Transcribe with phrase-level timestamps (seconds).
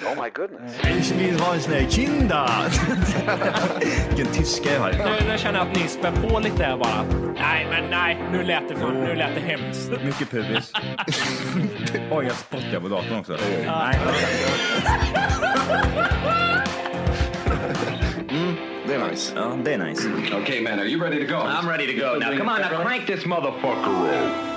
[0.00, 2.50] Ich vill ha en sån här kinda.
[4.08, 4.92] Vilken tyska jag har.
[4.92, 7.04] Nu, nu känner jag att ni spär på lite här bara.
[7.34, 9.90] Nej, men nej, nu lät det, för, nu lät det hemskt.
[10.04, 10.72] Mycket pubis.
[12.10, 13.36] Oj, jag spottar på datorn också.
[13.66, 13.98] Nej.
[18.86, 19.34] Det är nice.
[19.64, 20.08] Det är nice.
[20.42, 21.38] okay, man, are you ready to go?
[21.38, 22.38] I'm ready to go now.
[22.38, 24.49] Come on, now crank this motherfucker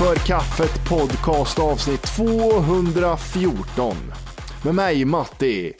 [0.00, 3.96] för kaffet podcast avsnitt 214.
[4.64, 5.72] Med mig Matti.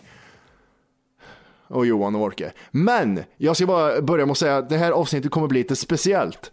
[1.69, 2.53] Och Johan och Orke.
[2.71, 5.77] Men jag ska bara börja med att säga att det här avsnittet kommer bli lite
[5.77, 6.51] speciellt.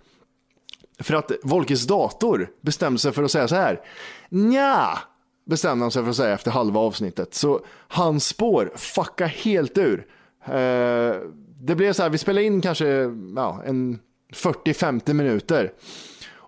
[0.99, 3.81] För att Volkes dator bestämde sig för att säga så här.
[4.29, 4.99] Nja,
[5.45, 7.33] bestämde han sig för att säga efter halva avsnittet.
[7.33, 10.07] Så hans spår fucka helt ur.
[10.45, 11.15] Eh,
[11.61, 12.87] det blev så här, vi spelade in kanske
[13.35, 13.99] ja, en
[14.33, 15.73] 40-50 minuter.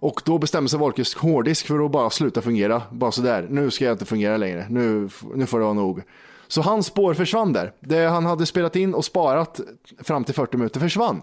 [0.02, 2.82] Och då bestämmer sig Wahlqvist hårddisk för att bara sluta fungera.
[2.92, 4.68] Bara sådär, nu ska jag inte fungera längre.
[4.70, 6.02] Nu, nu får det vara nog.
[6.48, 7.74] Så hans spår försvann där.
[7.80, 9.60] Det han hade spelat in och sparat
[10.04, 11.22] fram till 40 minuter försvann.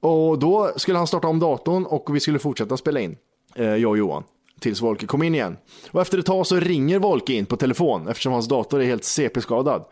[0.00, 3.16] Och då skulle han starta om datorn och vi skulle fortsätta spela in,
[3.54, 4.24] eh, jag och Johan,
[4.60, 5.56] tills Volke kom in igen.
[5.90, 9.04] Och efter ett tag så ringer Volke in på telefon eftersom hans dator är helt
[9.04, 9.84] CP-skadad.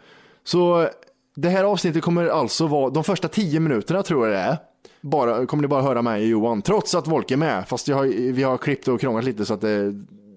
[0.44, 0.88] Så
[1.36, 4.56] det här avsnittet kommer alltså vara, de första 10 minuterna tror jag det är,
[5.00, 7.68] bara, kommer ni bara höra mig och Johan, trots att Volke är med.
[7.68, 9.94] Fast jag har, vi har klippt och krånglat lite så att det,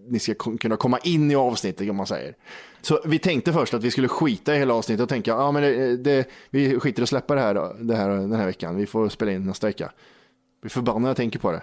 [0.08, 2.36] ni ska kunna komma in i avsnittet om man säger.
[2.82, 5.64] Så vi tänkte först att vi skulle skita i hela avsnittet och tänka, ja men
[5.64, 8.76] det, eh, det, vi skiter i att släppa det här, det här den här veckan.
[8.76, 9.92] Vi får spela in nästa vecka.
[9.96, 11.62] Vi blir förbannade när jag tänker på det.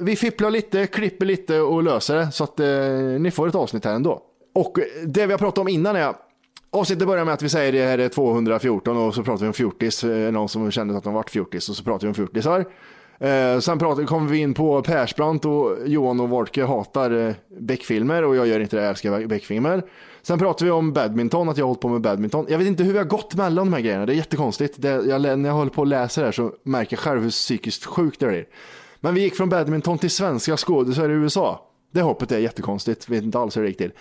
[0.00, 2.66] Vi fipplar lite, klipper lite och löser det så att eh,
[3.20, 4.22] ni får ett avsnitt här ändå.
[4.54, 6.14] Och eh, det vi har pratat om innan är
[6.74, 9.52] Avsnittet börjar med att vi säger det här är 214 och så pratar vi om
[9.52, 10.04] fjortis.
[10.04, 12.64] Eh, Någon som kände att de varit fjortis och så pratar vi om fjortisar.
[13.18, 18.24] Eh, sen pratar, kommer vi in på Persbrandt och Johan och Wolke hatar eh, Beck-filmer
[18.24, 19.82] och jag gör inte det, jag älskar Beck-filmer.
[20.22, 22.46] Sen pratar vi om badminton, att jag har hållit på med badminton.
[22.48, 24.82] Jag vet inte hur vi har gått mellan de här grejerna, det är jättekonstigt.
[24.82, 27.30] Det, jag, när jag håller på och läser det här så märker jag själv hur
[27.30, 28.46] psykiskt sjukt det blir.
[29.00, 31.68] Men vi gick från badminton till svenska skådisar i USA.
[31.92, 33.92] Det hoppet är jättekonstigt, vet inte alls hur det gick till.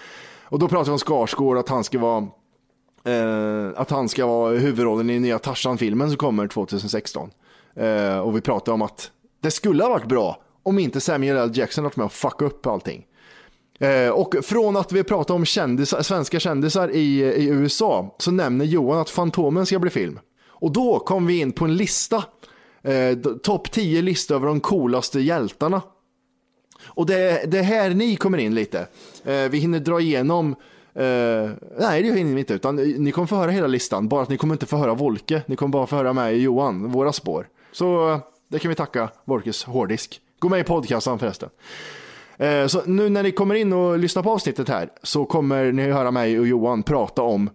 [0.43, 2.27] Och då pratar vi om Skarsgård, att han ska vara
[3.05, 7.29] eh, att han ska vara huvudrollen i nya Tarzan-filmen som kommer 2016.
[7.75, 11.51] Eh, och vi pratar om att det skulle ha varit bra om inte Samuel L.
[11.53, 13.05] Jackson varit med och fuckat upp allting.
[13.79, 18.65] Eh, och från att vi pratar om kändisar, svenska kändisar i, i USA så nämner
[18.65, 20.19] Johan att Fantomen ska bli film.
[20.45, 22.23] Och då kom vi in på en lista.
[22.81, 25.81] Eh, Topp 10 lista över de coolaste hjältarna.
[26.85, 28.87] Och det, det är här ni kommer in lite.
[29.23, 30.55] Eh, vi hinner dra igenom
[30.99, 34.29] Uh, nej, det hinner vi inte, utan ni kommer få höra hela listan, bara att
[34.29, 35.41] ni kommer inte få höra Volke.
[35.45, 37.47] Ni kommer bara få höra mig och Johan, våra spår.
[37.71, 40.21] Så eh, det kan vi tacka Volkes hårddisk.
[40.39, 41.49] Gå med i podcasten förresten.
[42.41, 45.91] Uh, så nu när ni kommer in och lyssnar på avsnittet här så kommer ni
[45.91, 47.49] höra mig och Johan prata om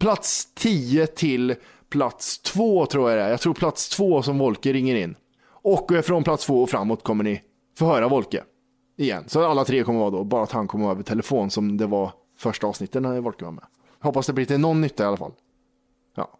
[0.00, 1.54] plats 10 till
[1.90, 3.30] plats 2 tror jag det är.
[3.30, 5.14] Jag tror plats 2 som Volke ringer in.
[5.62, 7.42] Och från plats 2 och framåt kommer ni
[7.78, 8.42] få höra Volke
[8.98, 9.24] igen.
[9.26, 11.86] Så alla tre kommer vara då, bara att han kommer vara över telefon som det
[11.86, 13.64] var första avsnittet när Volke var med.
[14.00, 15.32] Hoppas det blir till någon nytta i alla fall.
[16.16, 16.30] Ja.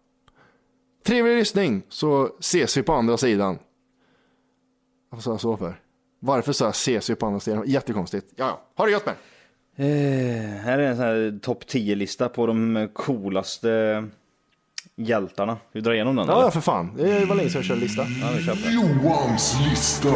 [1.06, 3.58] Trevlig lyssning så ses vi på andra sidan.
[5.10, 5.80] Vad sa jag så för?
[6.20, 7.62] Varför sa jag ses vi på andra sidan?
[7.66, 8.26] Jättekonstigt.
[8.36, 8.60] Ja, ja.
[8.76, 9.14] Ha det gött med
[9.76, 9.86] Eh,
[10.60, 14.04] här är en sån här topp 10-lista på de coolaste
[14.96, 15.56] hjältarna.
[15.72, 16.42] Vi drar igenom den Ja, eller?
[16.44, 16.96] ja, för fan.
[16.96, 18.02] Det var länge sedan jag körde lista.
[18.02, 18.56] Ja, vi kör.
[18.72, 20.14] Johans lista.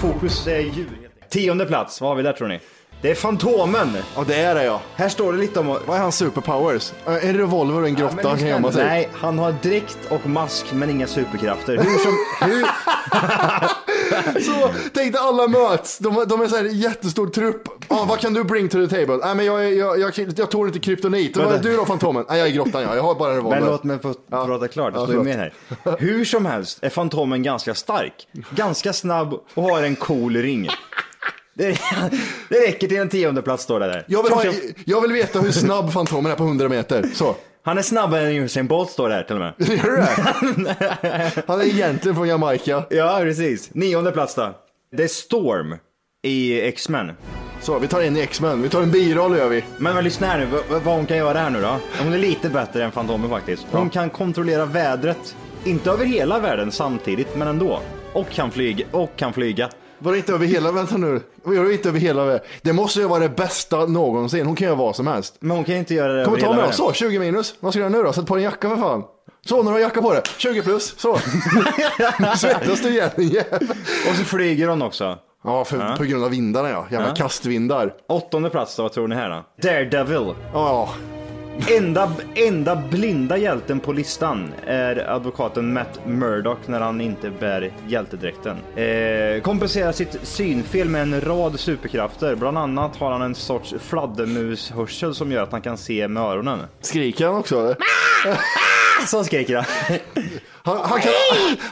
[0.00, 1.10] Fokus är djur.
[1.28, 2.60] Tionde plats, vad har vi där tror ni?
[3.02, 3.96] Det är Fantomen!
[4.16, 4.80] Ja, det är det ja.
[4.94, 5.66] Här står det lite om...
[5.86, 6.92] Vad är hans superpowers?
[7.06, 8.84] En revolver och en grotta Men kan gömma sig.
[8.84, 11.76] Nej, han har dräkt och mask men inga superkrafter.
[11.76, 12.16] Hur som...
[12.50, 12.66] Hur...
[14.40, 15.98] Så tänk dig alla möts.
[15.98, 17.68] De, de är så här jättestor trupp.
[17.88, 19.16] Ah, vad kan du bring to the table?
[19.26, 21.36] Nej, men jag, är- jag, jag, jag, jag tål inte kryptonit.
[21.36, 22.24] Vad är du då Fantomen?
[22.28, 22.96] Nej, jag är i grottan ja.
[22.96, 23.60] Jag har bara en revolver.
[23.60, 25.36] Men låt mig få prata klart, det Ja, står ju förlåt.
[25.36, 25.52] med
[25.84, 25.96] här.
[25.98, 30.68] Hur som helst är Fantomen ganska stark, ganska snabb och har en cool ring.
[31.56, 31.78] Det,
[32.48, 34.04] det räcker till en tionde plats står det där.
[34.08, 34.44] jag, vill ha,
[34.84, 37.04] jag vill veta hur snabb Fantomen är på 100 meter.
[37.14, 37.36] Så.
[37.62, 39.54] Han är snabbare än Usain Bolt står det här till och med.
[39.58, 41.42] Gör du det?
[41.46, 42.84] Han är egentligen från Jamaica.
[42.90, 43.74] Ja, precis.
[43.74, 44.54] Nionde plats då.
[44.96, 45.76] Det är Storm
[46.22, 47.12] i X-Men.
[47.60, 48.62] Så, vi tar en i X-Men.
[48.62, 49.64] Vi tar en biroll gör vi.
[49.78, 51.76] Men, men lyssna här nu, vad, vad hon kan göra här nu då?
[51.98, 53.66] Hon är lite bättre än Fantomen faktiskt.
[53.70, 57.80] Hon kan kontrollera vädret, inte över hela världen samtidigt, men ändå.
[58.12, 58.86] Och kan flyga.
[58.90, 59.70] Och kan flyga.
[59.98, 61.20] Var det inte över hela, vänta nu.
[61.42, 64.46] Var det inte över hela, det måste ju vara det bästa någonsin.
[64.46, 65.36] Hon kan göra vad som helst.
[65.40, 66.60] Men hon kan inte göra det Kom över ta hela då.
[66.60, 66.76] världen.
[66.76, 67.54] Så, 20 minus.
[67.60, 68.12] Vad ska jag göra nu då?
[68.12, 69.02] Sätt på dig en jacka för fan.
[69.46, 70.22] Så, nu har du jacka på dig.
[70.36, 70.94] 20 plus.
[71.00, 71.18] Så.
[72.36, 73.68] Svettas du igen din jävel.
[74.10, 75.18] Och så flyger hon också.
[75.44, 76.86] Ja, för, på grund av vindarna ja.
[76.90, 77.14] Jävla Ja.
[77.14, 77.94] kastvindar.
[78.08, 79.44] Åttonde plats då, vad tror ni här då?
[79.68, 80.34] Daredevil.
[80.52, 80.88] Ja,
[81.70, 88.56] Enda, enda blinda hjälten på listan är advokaten Matt Murdock när han inte bär hjältedräkten.
[88.76, 92.34] Eh, kompenserar sitt synfel med en rad superkrafter.
[92.34, 96.58] Bland annat har han en sorts fladdermushörsel som gör att han kan se med öronen.
[96.80, 97.76] skriker han också eller?
[99.06, 99.64] Så skriker han.
[100.62, 101.12] Han, han, kan,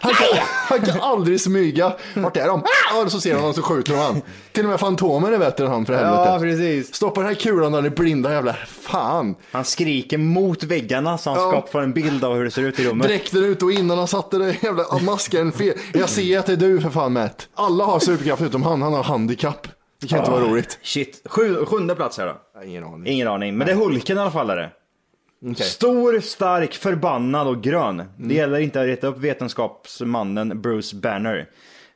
[0.01, 0.29] han, kan,
[0.69, 1.93] han kan aldrig smyga.
[2.15, 2.63] Vart är de?
[2.93, 3.03] Ah!
[3.05, 4.23] Och så ser han och så skjuter de han.
[4.53, 6.23] Till och med Fantomen är bättre än han för helvete.
[6.31, 6.95] Ja, precis.
[6.95, 9.35] Stoppa den här kulan där ni blinda jävla fan.
[9.53, 11.51] Han skriker mot väggarna så han Ja.
[11.51, 13.07] skapar en bild av hur det ser ut i rummet.
[13.09, 15.75] Dräkten ut och innan han satte det jävla masken fel.
[15.93, 17.49] Jag ser att det är du för fan Matt.
[17.55, 19.69] Alla har superkraft utom han, han har handikapp.
[20.01, 20.79] Det kan inte vara roligt.
[20.83, 21.23] Shit.
[21.31, 22.63] Sju, sjunde plats här då.
[22.67, 23.07] Ingen aning.
[23.13, 24.71] Ingen aning, men det är Hulken i alla fall är det.
[25.47, 25.67] Okej.
[25.67, 28.03] Stor, stark, förbannad och grön.
[28.17, 31.49] Det gäller inte att reta upp vetenskapsmannen Bruce Banner.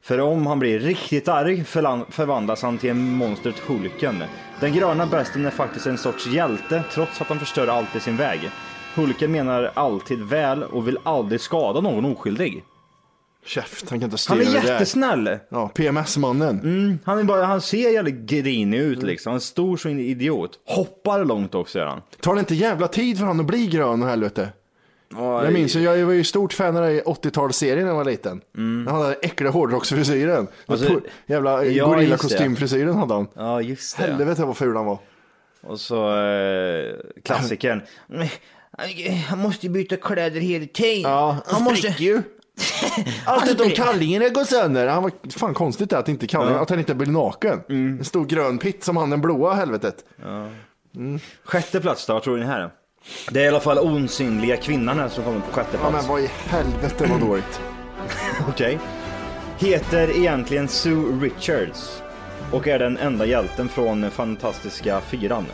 [0.03, 1.65] För om han blir riktigt arg
[2.11, 4.25] förvandlas han till en monstret Hulken.
[4.61, 8.17] Den gröna besten är faktiskt en sorts hjälte trots att han förstör allt i sin
[8.17, 8.51] väg.
[8.95, 12.65] Hulken menar alltid väl och vill aldrig skada någon oskyldig.
[13.45, 14.73] Käft, han kan inte Han styra är det där.
[14.73, 15.39] jättesnäll.
[15.49, 16.99] Ja, PMS-mannen.
[17.05, 19.35] Han, är bara, han ser jävligt grinig ut liksom.
[19.35, 20.51] En stor så in idiot.
[20.65, 22.03] Hoppar långt också gör han.
[22.21, 24.49] Tar det inte jävla tid för han att bli grön och helvete?
[25.11, 28.05] Jag minns ju, jag var ju stort fan av den här 80-talsserien när jag var
[28.05, 28.41] liten.
[28.55, 30.37] Han hade den äckliga hårdrocksfrisyren.
[30.37, 30.47] Mm.
[30.67, 33.29] Alltså, Pu- jävla ja, gorillakostymfrisyren hade han.
[33.35, 34.03] Ja, just det.
[34.03, 34.99] Helvete vad ful han var.
[35.63, 36.95] Och så eh,
[37.25, 37.83] klassikern.
[39.29, 41.11] Han måste byta kläder hela tiden.
[41.11, 42.23] Ja, han måste- spricker ju.
[43.25, 44.87] Allt utom kallingen är gått sönder.
[44.87, 47.61] Han var fan konstigt det att inte kallingen, att han inte blir naken.
[47.69, 47.99] Mm.
[47.99, 50.05] En stor grön pitt som han den blåa helvetet.
[51.45, 52.61] Sjätte plats då, vad tror ni här?
[52.61, 52.71] är?
[53.31, 56.07] Det är i alla fall osynliga kvinnan här som kommer på sjätte Ja plats.
[56.07, 57.61] men vad i helvete vad dåligt.
[58.49, 58.79] Okej.
[59.59, 62.03] Heter egentligen Sue Richards.
[62.53, 65.47] Och är den enda hjälten från Fantastiska Fyran.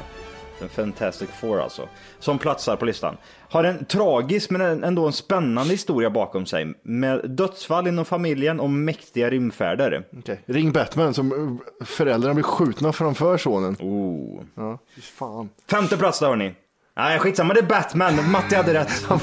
[0.59, 1.89] Den Fantastic Four alltså.
[2.19, 3.17] Som platsar på listan.
[3.51, 6.75] Har en tragisk men ändå en spännande historia bakom sig.
[6.83, 10.07] Med dödsfall inom familjen och mäktiga rymdfärder.
[10.19, 10.41] Okej.
[10.47, 13.77] Ring Batman som uh, föräldrarna blir skjutna framför sonen.
[13.81, 14.43] Oh.
[14.55, 15.49] Ja, fan.
[15.71, 16.55] Femte plats då hörni.
[16.97, 18.31] Nej skitsamma, det är Batman.
[18.31, 18.91] Matti hade rätt.
[18.91, 19.19] Så,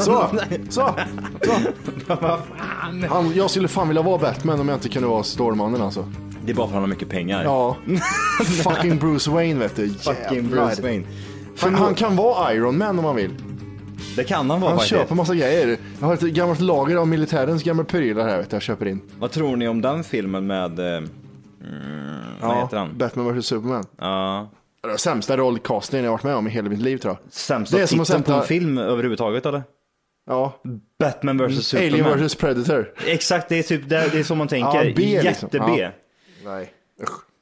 [0.00, 0.30] så,
[0.70, 0.94] så.
[3.08, 6.12] Han, jag skulle fan vilja vara Batman om jag inte kunde vara Stålmannen alltså.
[6.44, 7.44] Det är bara för att han har mycket pengar.
[7.44, 7.76] Ja,
[8.62, 9.88] fucking Bruce Wayne vet du.
[9.94, 10.48] Fucking.
[10.48, 11.04] Bruce Wayne.
[11.58, 13.30] Han, han kan vara Iron Man om han vill.
[14.16, 15.00] Det kan han vara Han faktiskt.
[15.00, 15.78] köper massa grejer.
[16.00, 19.00] Jag har ett gammalt lager av militärens gamla prylar här vet du, jag köper in.
[19.18, 20.78] Vad tror ni om den filmen med...
[20.78, 21.08] Eh, mm,
[22.40, 22.98] vad heter han?
[22.98, 23.84] Batman vs Superman.
[24.00, 24.50] Ja.
[24.82, 27.32] Det är sämsta rollcastingen jag varit med om i hela mitt liv tror jag.
[27.32, 29.62] Sämsta Det är som att på en sätta- film överhuvudtaget eller?
[30.26, 30.60] Ja,
[30.98, 32.06] Batman vs Superman.
[32.06, 32.92] Alien vs Predator.
[33.06, 34.84] Exakt, det är, typ, det, är så man tänker.
[34.84, 35.48] Ja, B liksom.
[35.52, 35.80] Jätte-B.
[35.82, 35.90] Ja.
[36.44, 36.72] Nej,
[37.02, 37.32] usch.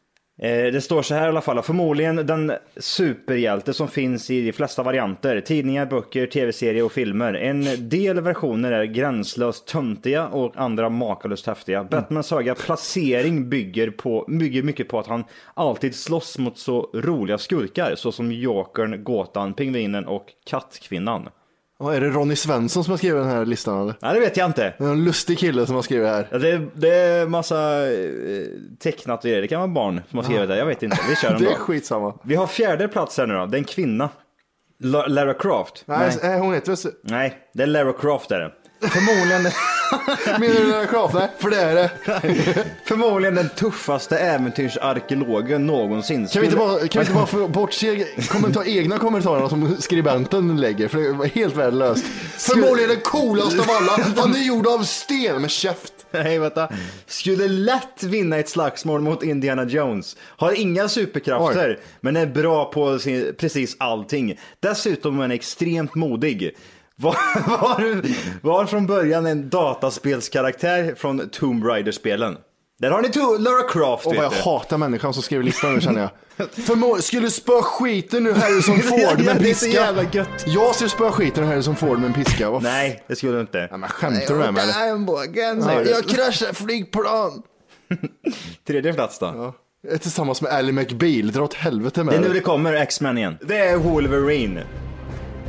[0.42, 1.62] Eh, det står så här i alla fall.
[1.62, 5.40] Förmodligen den superhjälte som finns i de flesta varianter.
[5.40, 7.35] Tidningar, böcker, tv-serier och filmer.
[7.35, 11.85] En del versioner är gränslöst töntiga och andra makalöst häftiga.
[11.85, 17.38] Batmans höga placering bygger, på, bygger mycket på att han alltid slåss mot så roliga
[17.38, 17.95] skurkar.
[17.95, 21.28] Såsom Jokern, Gåtan, Pingvinen och Kattkvinnan.
[21.80, 23.94] Ja, är det Ronny Svensson som har skrivit den här listan eller?
[24.00, 24.75] Nej, det vet jag inte.
[24.78, 26.28] Det är en lustig kille som har skrivit här.
[26.30, 27.96] Ja, Det, det är massa eh,
[28.78, 29.42] tecknat och grejer.
[29.42, 30.58] Det kan vara barn som har skrivit det.
[30.58, 30.99] Jag vet inte.
[31.08, 31.50] Vi kör Det ändå.
[31.50, 32.14] är skitsamma.
[32.22, 33.46] Vi har fjärde plats här nu då.
[33.46, 34.08] Det är en kvinna.
[34.82, 35.82] La- Lara Croft.
[35.87, 36.38] Nej, Nej.
[36.38, 36.92] hon heter väl...
[37.02, 38.52] Nej, det är Lara Croft är det.
[38.80, 39.42] Förmodligen,
[40.40, 41.14] Menar du Croft?
[41.14, 41.90] Nej, för det är det.
[42.84, 46.28] förmodligen den tuffaste äventyrsarkeologen någonsin.
[46.28, 50.60] Kan vi inte bara, kan vi inte bara få bortse kommentar, egna kommentarerna som skribenten
[50.60, 50.88] lägger?
[50.88, 52.04] För det var helt värdelöst.
[52.38, 54.04] Förmodligen den coolaste av alla.
[54.16, 55.92] Han är gjord av sten med käft.
[56.10, 56.68] Nej, vänta.
[57.06, 60.16] Skulle lätt vinna ett slagsmål mot Indiana Jones.
[60.22, 64.38] Har inga superkrafter, men är bra på sin, precis allting.
[64.60, 66.54] Dessutom är han extremt modig.
[67.00, 67.16] Var,
[67.61, 68.02] var,
[68.42, 72.37] var från början en dataspelskaraktär från Tomb Raider-spelen.
[72.78, 75.80] Där har ni to- Lara Croft, Och vad jag hatar människan som skrev listan nu
[75.80, 76.11] känner jag.
[76.54, 79.80] Förmo- skulle spöa skiten nu Harrison Ford med Ja, en det är så piska.
[79.80, 80.28] jävla gött.
[80.47, 82.50] Jag skulle spöa skiten nu Harrison Ford med en piska.
[82.50, 83.59] Vad Nej, det skulle du inte.
[83.59, 84.92] Nej, men skämtar du med mig eller?
[84.92, 87.42] Armbågen, Ja, jag kraschar flygplan.
[88.66, 89.54] Tredje plats då.
[89.88, 91.33] Är tillsammans med Ally McBeal.
[91.33, 93.38] Dra åt helvete med Det är nu det kommer X-Men igen.
[93.42, 94.62] Det är Wolverine.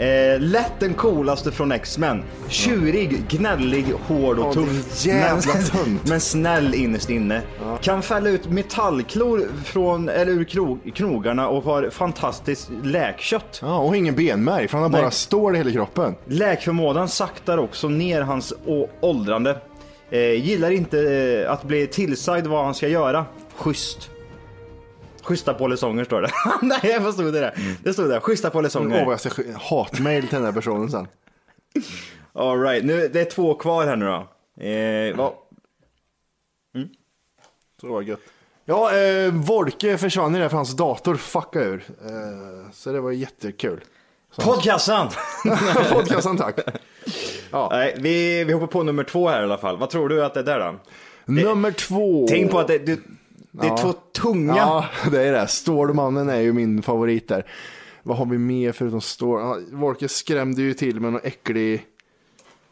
[0.02, 2.24] Eh, lätt den coolaste från X-Men.
[2.48, 5.06] Tjurig, gnällig, hård och tuff.
[5.06, 5.54] jävla
[5.86, 7.42] men, men snäll innerst inne.
[7.82, 13.60] Kan fälla ut metallklor från, eller ur krog, knogarna och har fantastiskt läkkött.
[13.62, 15.02] Ja, och ingen benmärg för han har Nej.
[15.02, 16.16] bara stål i hela kroppen.
[16.28, 19.58] Läkförmågan saktar också ner hans å- åldrande.
[20.12, 21.00] Eh, gillar inte
[21.46, 23.26] eh, att bli tillsagd vad han ska göra.
[23.56, 24.10] Schysst.
[25.24, 26.32] Schyssta polisonger står det.
[26.62, 27.78] Nej, vad stod det där?
[27.84, 28.20] Det stod där.
[28.20, 29.06] Schyssta Åh, polisonger.
[29.06, 31.08] vad jag ska sk- hatmail till den här personen sen.
[32.34, 34.28] All right, nu det är två kvar här nu då.
[34.66, 35.34] Eh, vad-
[37.82, 38.20] Så det var gött.
[38.66, 41.84] Ja, eh, Volke försvann ju där för hans dator fuckade ur.
[42.06, 43.82] Eh, så det var jättekul.
[44.44, 45.08] Podcastan!
[45.92, 46.56] Podcasten tack.
[47.72, 49.78] Nej, vi, vi hoppar på nummer två här i alla fall.
[49.78, 50.76] Vad tror du att det är där då?
[51.26, 52.26] Nummer två.
[52.30, 53.00] Tänk på att det, det,
[53.52, 53.78] det är Ja.
[53.78, 54.56] två tunga.
[54.58, 55.48] Ja, det är det.
[55.48, 57.46] Stålmannen är ju min favorit där.
[58.04, 59.66] Vad har vi mer förutom stål?
[59.72, 61.86] Volke skrämde ju till med någon äcklig,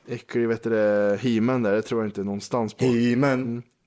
[0.07, 1.71] äcklig vet du det, He-Man där.
[1.71, 2.85] Det tror jag inte någonstans på.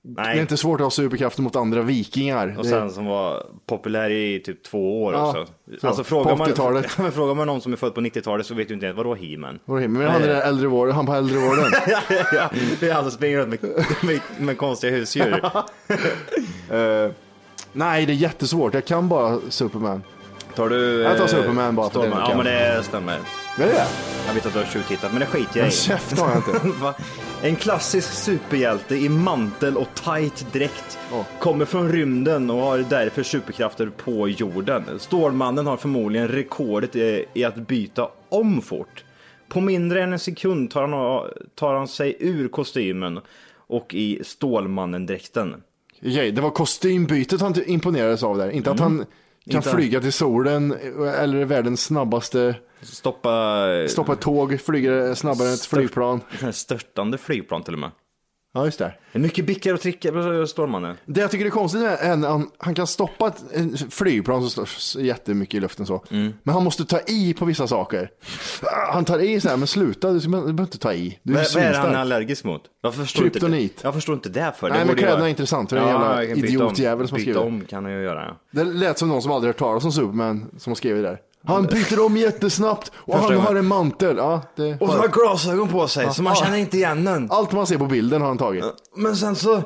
[0.05, 0.15] He-Man.
[0.15, 0.39] Det är Nej.
[0.41, 2.55] inte svårt att ha superkrafter mot andra vikingar.
[2.57, 5.53] Och Det- sen som var populär i typ två år Ja, också.
[5.81, 6.97] så, Alltså frågar man, 80-talet.
[6.97, 9.15] men frågar man någon som är född på 90-talet så vet du inte ens vadå
[9.15, 9.59] He-Man.
[9.65, 10.01] Vadå He-Man?
[10.03, 11.65] Men han är äldrevården, han på äldrevården.
[12.33, 15.45] ja, det är han som springer runt med, med, med konstiga husdjur.
[16.71, 17.11] Eh,
[17.73, 18.73] nej, det är jättesvårt.
[18.73, 20.03] Jag kan bara Superman.
[20.55, 21.01] Tar du...
[21.01, 22.19] Jag tar eh, Superman bara för Stålman?
[22.19, 23.13] det Ja men det stämmer.
[23.13, 23.19] Är
[23.57, 23.85] det det?
[24.27, 25.71] Jag vet att du har tjuvtittat men det skiter jag Men i.
[25.71, 26.93] käften har jag inte.
[27.43, 30.97] En klassisk superhjälte i mantel och tight dräkt.
[31.11, 31.25] Ja.
[31.39, 34.83] Kommer från rymden och har därför superkrafter på jorden.
[34.99, 36.95] Stålmannen har förmodligen rekordet
[37.33, 39.03] i att byta om fort.
[39.49, 43.19] På mindre än en sekund tar han, tar han sig ur kostymen
[43.55, 45.55] och i Stålmannen-dräkten.
[46.01, 48.49] Okej, det var kostymbytet han imponerades av där.
[48.49, 49.05] Inte att han kan
[49.45, 49.57] Mm.
[49.57, 50.71] Inte- flyga till solen
[51.17, 53.67] eller är världens snabbaste, Stoppa...
[53.87, 56.21] stoppa ett tåg, flyga snabbare än ett flygplan.
[56.51, 57.91] Störtande flygplan till och med.
[58.55, 58.93] Ja, just det.
[59.13, 60.95] Mycket bickar och trickar på Stålmannen.
[61.05, 63.43] Det jag tycker är konstigt är att han, han kan stoppa ett
[63.93, 66.03] flygplan som står jättemycket i luften så.
[66.11, 66.33] Mm.
[66.43, 68.09] Men han måste ta i på vissa saker.
[68.93, 71.19] Han tar i så här, men sluta, du behöver inte ta i.
[71.23, 72.61] Du är Vad, är han allergisk mot?
[72.81, 73.77] Jag förstår inte Kryptonit.
[73.77, 73.87] det.
[73.87, 74.69] Jag förstår inte det för.
[74.69, 77.07] Det Nej, men kläderna vara- är intressant, det är en jävla kan byta idiotjävel om.
[77.07, 77.47] som har Byta skrivit.
[77.61, 78.25] om kan han ju göra.
[78.25, 78.37] ja.
[78.51, 81.19] Det lät som någon som aldrig hört talas om Superman som har skrivit det där.
[81.47, 83.39] Han byter om jättesnabbt och Förstår han jag.
[83.47, 84.17] har en mantel.
[84.17, 87.31] Ja, det Och så har glasögon på sig så man känner inte igen den.
[87.31, 88.63] Allt man ser på bilden har han tagit.
[88.95, 89.61] Men sen så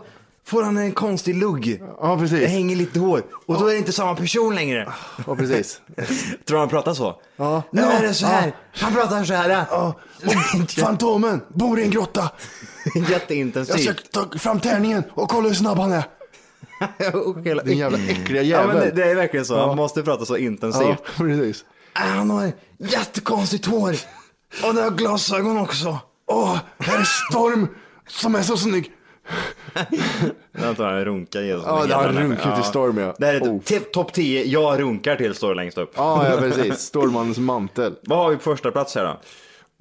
[0.45, 1.81] får han en konstig lugg.
[2.01, 2.49] Ja, Det precis.
[2.49, 3.21] hänger lite hår.
[3.45, 4.89] Och då är det inte samma person längre.
[5.27, 5.81] Ja, precis.
[6.47, 7.15] Tror han pratar så?
[7.35, 7.63] Ja.
[7.71, 8.55] Nu är det så här.
[8.75, 9.65] Han pratar så här.
[9.71, 9.93] Ja.
[10.63, 12.29] Och Fantomen bor i en grotta.
[12.95, 14.11] Jag ska Jätteintensivt.
[14.11, 16.03] ta fram tärningen och kolla hur snabb han är.
[17.43, 18.99] Hela- Den jävla äckliga Ja, men det, jävel.
[19.09, 19.67] är verkligen så.
[19.67, 20.85] Han måste prata så intensivt.
[20.87, 21.65] Ja, precis.
[21.93, 23.95] Han har jättekonstigt hår.
[24.67, 25.99] Och det har glasögon också.
[26.27, 27.67] Åh, här är Storm
[28.07, 28.91] som är så snygg.
[30.51, 31.49] Jag tror han runkar i.
[31.49, 33.15] Ja, det har runkat till Storm, ja.
[33.19, 33.61] Det här är Oh.
[33.93, 35.91] topp 10, jag runkar till står längst upp.
[35.95, 36.79] Ja, ja, precis.
[36.79, 37.95] Stålmannens mantel.
[38.03, 39.19] Vad har vi på första plats här då?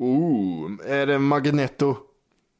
[0.04, 1.96] Oh, är det Magneto?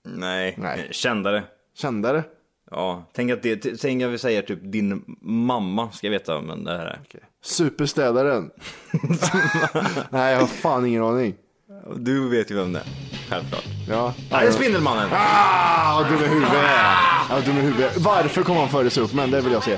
[0.09, 0.89] Nej, Nej.
[0.91, 1.45] kändare.
[1.79, 2.25] Kändare?
[2.71, 6.77] Ja, tänk att, det, tänk att vi säger typ din mamma ska veta men det
[6.77, 7.01] här är.
[7.45, 8.51] Superstädaren?
[10.11, 11.35] Nej, jag har fan ingen aning.
[11.97, 12.85] Du vet ju vem det är,
[13.31, 13.65] självklart.
[13.89, 14.15] Ja.
[14.31, 15.09] Nej, det är Spindelmannen.
[15.13, 16.53] Ah, dum i huvudet.
[17.31, 17.97] Ja, dum i huvudet.
[17.97, 19.31] Varför kom han före Superman?
[19.31, 19.73] Det vill jag se.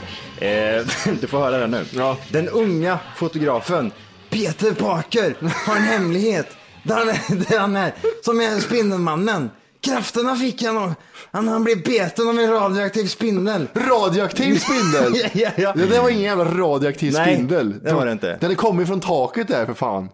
[0.46, 0.86] Eh,
[1.20, 1.84] du får höra det nu.
[1.92, 2.16] Ja.
[2.30, 3.92] Den unga fotografen
[4.30, 6.56] Peter Parker har en hemlighet.
[6.82, 9.50] Där han är, där han är som är Spindelmannen.
[9.88, 10.94] Krafterna fick han av,
[11.32, 13.68] han, han blev beten av en radioaktiv spindel.
[13.74, 15.20] Radioaktiv spindel?
[15.22, 15.72] Ja, ja, ja.
[15.76, 17.74] Det där var ingen jävla radioaktiv Nej, spindel.
[17.84, 18.36] det var det inte.
[18.40, 20.08] Den är kommit från taket där för fan.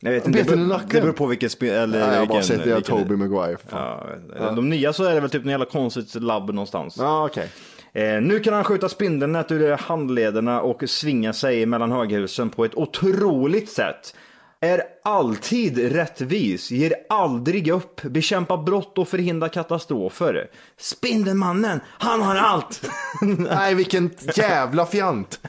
[0.00, 1.74] Jag vet inte, det, beror- det beror på vilken spel...
[1.74, 3.56] Eller Nej, jag har bara sett det av Toby Maguire.
[3.70, 4.50] Ja, inte.
[4.50, 6.96] De nya så är det väl typ en jävla konstigt labb någonstans.
[6.98, 7.48] Ja, okej.
[7.92, 12.74] Eh, nu kan han skjuta spindelnät ur handlederna och svinga sig mellan höghusen på ett
[12.74, 14.14] otroligt sätt.
[14.60, 20.50] Är alltid rättvis, ger aldrig upp, bekämpar brott och förhindrar katastrofer.
[20.76, 22.90] Spindelmannen, han har allt!
[23.38, 25.40] Nej, vilken jävla fjant.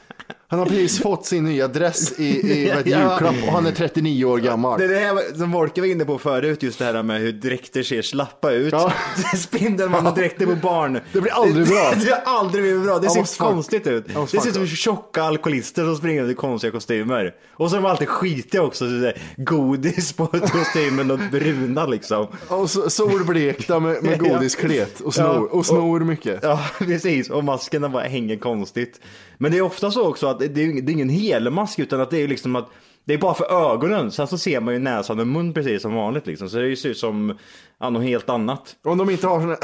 [0.50, 2.76] Han har precis fått sin nya dress i, i Ja.
[2.76, 4.78] julklapp och han är 39 år gammal.
[4.78, 7.32] Det är det här som Wolke var inne på förut, just det här med hur
[7.32, 8.72] dräkter ser slappa ut.
[8.72, 8.92] Ja.
[9.36, 11.00] Spindelmannen dräkter på barn.
[11.12, 11.90] Det blir aldrig bra.
[11.94, 12.98] Det, det har aldrig bra.
[12.98, 14.06] Det ser konstigt ut.
[14.06, 17.34] Det ser ut som tjocka alkoholister som springer under konstiga kostymer.
[17.52, 18.84] Och så är de alltid skitiga också.
[18.88, 22.26] Så godis på kostymen och bruna liksom.
[22.48, 26.38] Och så, solblekta med, med godisklet och snor, och snor mycket.
[26.42, 27.30] Ja, precis.
[27.30, 29.00] Och maskerna bara hänger konstigt.
[29.42, 32.10] Men det är ofta så också att det är, det är ingen helmask utan att
[32.10, 32.68] det är liksom att
[33.04, 34.10] det är bara för ögonen.
[34.12, 36.48] Sen så ser man ju näsan och mun precis som vanligt liksom.
[36.48, 37.38] Så det ser ut som
[37.78, 38.76] ja, något helt annat.
[38.82, 39.56] Om de inte har såna...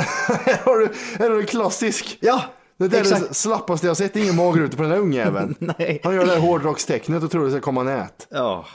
[1.19, 2.19] Här du en klassisk.
[2.21, 2.43] Ja,
[2.77, 4.15] Det där är det slappaste jag sett.
[4.15, 5.55] Det är ingen magruta på den där ungjäveln.
[5.79, 6.01] Nej.
[6.05, 8.27] Han gör det här hårdrockstecknet och tror det ska komma nät.
[8.31, 8.67] Ja,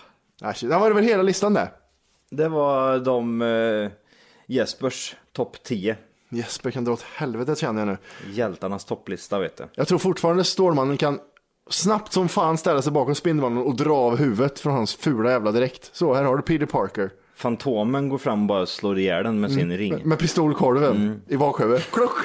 [0.44, 1.70] Äsch, det var det väl hela listan där.
[2.32, 3.92] det var de eh,
[4.48, 5.98] Jespers topp 10.
[6.34, 7.98] Jesper kan dra åt helvete känner jag nu.
[8.34, 9.68] Hjältarnas topplista vet du.
[9.76, 11.20] Jag tror fortfarande Stålmannen kan
[11.70, 15.52] snabbt som fan ställa sig bakom Spindelmannen och dra av huvudet från hans fula jävla
[15.52, 15.90] dräkt.
[15.94, 17.10] Så, här har du Peter Parker.
[17.36, 20.02] Fantomen går fram och bara slår ihjäl den med sin ring.
[20.04, 21.22] Med pistolkolven Mm.
[21.28, 21.88] i bakhuvudet.
[21.92, 22.18] Klock!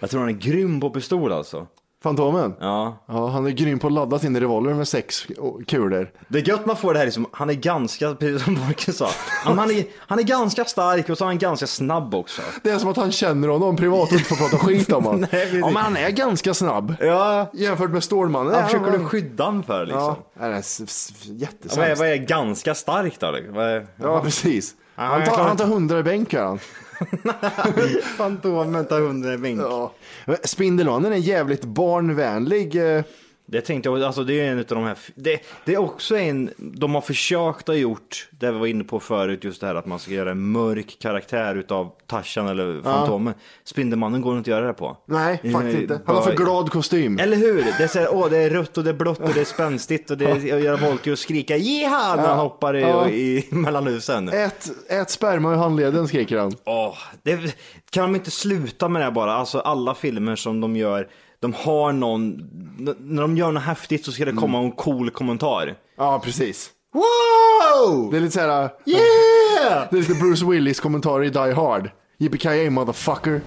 [0.00, 1.66] Jag tror han är grym på pistol alltså.
[2.02, 2.54] Fantomen?
[2.60, 3.04] Ja.
[3.08, 5.26] Ja, han är grym på att ladda sin revolver med sex
[5.66, 6.10] kulor.
[6.28, 9.08] Det är gött man får det här liksom, han är ganska, precis som Borken sa,
[9.44, 12.42] han, är, han är ganska stark och så är han ganska snabb också.
[12.62, 15.20] Det är som att han känner honom privat och inte får prata skit om honom.
[15.32, 16.94] Nej, ja, men han är ganska snabb.
[17.00, 18.52] Ja, Jämfört med Stålmannen.
[18.52, 20.02] vad försöker du skydda han för liksom?
[20.02, 22.00] Ja, han är Ja, Vad, är, jättesämst.
[22.00, 23.30] vad är ganska starkt då?
[23.30, 23.54] liksom?
[23.54, 24.74] Vad är, Ja, precis.
[24.94, 26.58] Han tar, han tar hundra i bänk gör han.
[28.16, 29.60] Fantomen tar hundra i bänk.
[29.60, 29.92] Ja.
[30.44, 32.76] Spindelmannen är jävligt barnvänlig.
[33.50, 36.50] Det tänkte jag, alltså det är en av de här, det, det är också en,
[36.56, 39.86] de har försökt ha gjort, det vi var inne på förut, just det här att
[39.86, 43.34] man ska göra en mörk karaktär utav Tarzan eller Fantomen.
[43.64, 44.96] Spindelmannen går inte att göra det på.
[45.06, 46.00] Nej, faktiskt Mm, inte.
[46.06, 47.18] Han har för glad kostym.
[47.18, 47.64] Eller hur?
[47.78, 49.44] Det är, så här, åh, det är rött och det är blått och det är
[49.44, 53.08] spänstigt och det är att göra Volker och skrika jiha när han hoppar i, Ja.
[53.08, 54.28] i, mellan husen.
[54.28, 56.52] Ät, ät sperma i handleden skriker han.
[56.64, 57.56] Åh, det,
[57.90, 59.32] kan de inte sluta med det bara?
[59.34, 61.08] Alltså alla filmer som de gör,
[61.40, 62.36] de har någon,
[62.98, 65.76] när de gör något häftigt så ska det komma en cool kommentar.
[65.96, 66.70] Ja, precis.
[66.92, 68.10] Wow!
[68.10, 68.50] Det är lite så här.
[68.50, 69.86] Yeah!
[69.90, 71.90] Det är lite Bruce Willis kommentar i Die Hard.
[72.18, 73.40] Yippee motherfucker.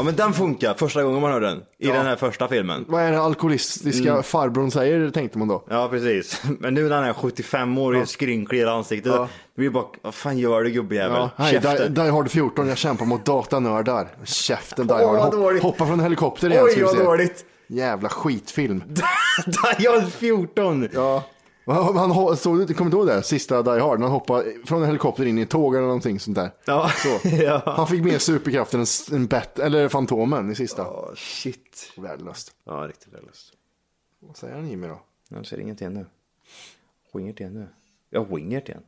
[0.00, 1.62] Ja men den funkar första gången man hör den.
[1.78, 2.84] I den här första filmen.
[2.88, 4.22] Vad är det alkoholistiska Mm.
[4.22, 5.64] farbrorn säger, tänkte man då.
[5.70, 6.42] Ja precis.
[6.58, 9.12] Men nu när han är 75 år och är skrynklig i ansiktet.
[9.14, 9.28] Ja.
[9.54, 11.16] Det blir bara, vad fan gör du gubbjävel?
[11.16, 11.94] Ja, hej, Die, Käften.
[11.94, 14.08] Die Hard 14, jag kämpar mot datanördar.
[14.24, 15.06] Käften Die Åh, Hard.
[15.16, 15.62] vad Hopp, dåligt.
[15.62, 16.64] hoppa från helikopter igen.
[16.64, 17.02] Oj ska vi vad se.
[17.04, 17.44] dåligt.
[17.66, 18.82] Jävla skitfilm.
[19.62, 20.88] Hard 14.
[20.92, 21.22] Ja.
[21.70, 23.22] Han, han, såg du, kommer du ihåg det?
[23.22, 26.20] Sista Die Hard, när han hoppade från en helikopter in i ett tåg eller någonting
[26.20, 26.50] sånt där.
[26.64, 26.90] Ja.
[26.96, 27.28] Så.
[27.28, 27.62] ja.
[27.64, 30.90] Han fick mer superkraft än en bat, eller Fantomen i sista.
[30.90, 31.92] Åh, shit.
[31.96, 32.54] Värdelöst.
[32.64, 33.52] Ja, riktigt värdelöst.
[34.20, 35.00] Vad säger han Jimmy då?
[35.28, 36.06] Jag ser inget igen nu.
[37.12, 37.68] Wingert igen nu.
[38.10, 38.82] Ja, wingert igen.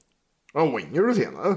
[0.52, 1.56] Ja, winger du senare.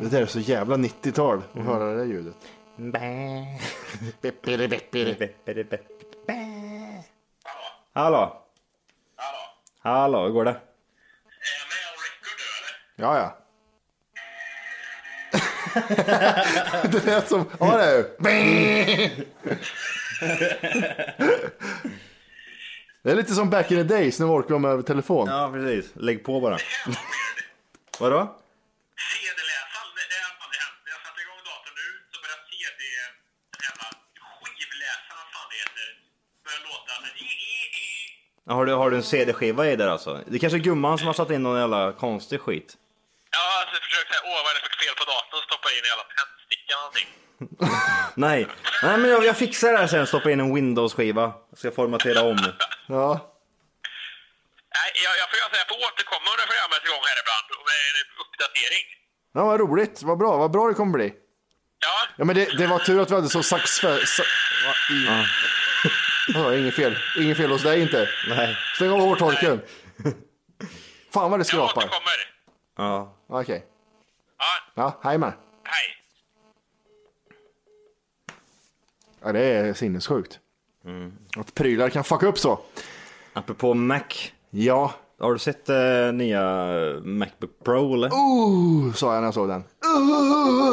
[0.00, 2.36] Det där är så jävla 90-tal att höra det där ljudet.
[7.92, 8.46] Hallå?
[9.82, 10.60] Hallå, hur går det?
[12.96, 13.36] Ja, ja.
[16.92, 17.44] det lät som...
[17.60, 18.04] Ja, det är ju.
[23.02, 25.28] Det är lite som back in the days när folk var med över telefon.
[25.28, 25.92] Ja, precis.
[25.94, 26.58] Lägg på bara.
[28.00, 28.18] Vadå?
[29.10, 30.76] CD-läsaren, det har aldrig hänt.
[30.84, 31.86] När jag satte igång datorn nu
[32.30, 32.82] så började CD,
[33.52, 33.88] den jävla
[34.38, 35.88] skivläsaren, vad fan det heter,
[36.44, 36.92] börja låta.
[37.02, 37.24] Så.
[38.46, 40.10] Ja, Har du, har du en CD-skiva i där alltså?
[40.32, 42.68] Det kanske är gumman som har satt in någon jävla konstig skit.
[43.36, 45.42] Ja, alltså jag försökte säga, åh vad är det för fel på datorn?
[45.50, 47.08] Stoppa in en jävla tändsticka eller någonting.
[48.26, 48.40] Nej,
[48.86, 50.06] Nej men jag, jag fixar det här sen.
[50.06, 51.24] Stoppa in en Windows-skiva.
[51.50, 52.38] Jag ska formatera om.
[52.98, 53.08] Ja.
[54.76, 57.80] Nej, jag, jag, får, jag, jag får återkomma om det programmet igång här ibland med
[57.90, 58.84] en uppdatering.
[59.36, 59.96] ja, vad roligt.
[60.02, 60.36] Vad bra.
[60.36, 61.08] Vad bra det kommer bli.
[62.16, 63.70] Ja, men det, det var tur att vi hade så sax...
[63.70, 63.94] Sa, va,
[66.34, 66.96] ja, inget fel.
[67.18, 68.08] Inget fel hos dig inte.
[68.28, 68.56] Nej.
[68.76, 69.60] Stäng av hårtorken.
[71.12, 71.66] Fan vad det jag skrapar.
[71.76, 72.12] återkommer.
[72.76, 73.14] Ja.
[73.26, 73.64] Okej.
[74.38, 74.44] Ja,
[74.74, 75.32] Ja, hej med.
[75.64, 75.96] hej.
[79.24, 80.38] Ja, det är sinnessjukt.
[81.36, 82.60] Att prylar kan fucka upp så.
[83.32, 84.00] Apropå Mac.
[84.50, 86.42] Ja, Har du sett eh, nya
[87.04, 88.06] Macbook Pro eller?
[88.06, 89.64] uh, sa jag när jag såg den.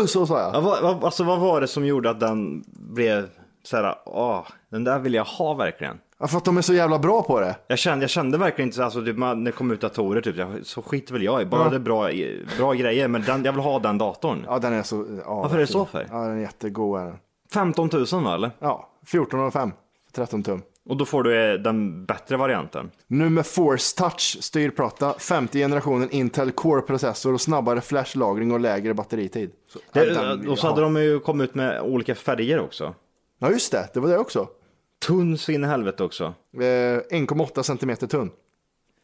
[0.07, 0.55] Så sa jag.
[0.55, 3.29] Ja, vad, vad, alltså vad var det som gjorde att den blev
[3.63, 5.99] så här, åh, den där vill jag ha verkligen.
[6.19, 7.55] Ja, för att de är så jävla bra på det.
[7.67, 10.65] Jag kände, jag kände verkligen inte, alltså, typ, när det kom ut datorer, typ, jag,
[10.65, 11.69] så skiter väl jag i, bara Ja.
[11.69, 12.09] det är bra,
[12.57, 14.43] bra grejer, men den, jag vill ha den datorn.
[14.47, 15.05] Ja, den är så...
[15.25, 16.07] Ja, Varför är det så för?
[16.11, 17.01] Ja, den är jättegod.
[17.01, 17.15] Är den.
[17.53, 18.51] 15 000 va, eller?
[18.59, 19.71] Ja, 14 5.
[20.15, 20.61] 13 tum.
[20.87, 22.91] Och då får du eh, den bättre varianten.
[23.07, 29.51] Nu med Force Touch styrplatta, 50 generationen Intel Core-processor och snabbare flashlagring och lägre batteritid.
[29.67, 30.89] Så, Det, den och så hade ha.
[30.89, 32.95] de ju kommit ut med olika färger också.
[33.39, 33.89] Ja, just det.
[33.93, 34.47] Det var det också.
[35.07, 36.23] Tunn så in i helvete också.
[36.53, 38.31] Eh, 1,8 centimeter tunn.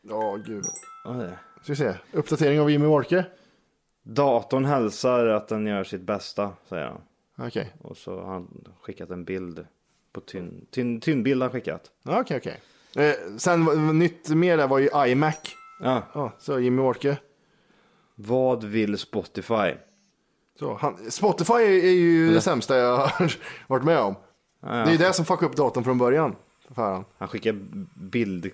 [0.01, 0.63] Ja, gud.
[1.05, 1.93] Ja, det- Ska vi se.
[2.11, 3.25] Uppdatering av Jimmy Walker.
[4.03, 7.01] Datorn hälsar att den gör sitt bästa, säger han.
[7.47, 7.73] Okej.
[7.81, 9.65] Och så har han skickat en bild
[10.13, 11.91] på tynn, tynn, tynn bild han skickat.
[12.03, 12.59] Ja, Okej, okej.
[13.07, 13.63] Eh, sen
[13.99, 15.35] nytt mer där var ju iMac.
[15.79, 16.03] Ja.
[16.13, 17.17] Ja, så Jimmy Walker.
[18.15, 19.73] Vad vill Spotify?
[20.59, 23.33] Så, han, Spotify är, ju det sämsta jag har
[23.67, 24.15] varit med om.
[24.61, 26.35] Det är ju det som fuckade upp datorn från början.
[26.75, 27.05] För han.
[27.17, 27.53] Han skickar
[27.95, 28.51] bild,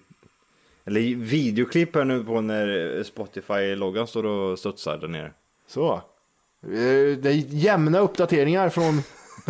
[0.86, 5.34] eller videoklipp här nu på när Spotify-loggan står och studsar där nere.
[5.68, 5.94] Så.
[5.94, 9.02] Eh, Det är jämna uppdateringar från,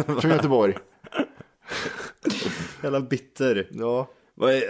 [0.21, 0.77] från Göteborg.
[2.83, 3.67] Jävla bitter.
[3.71, 4.07] Ja.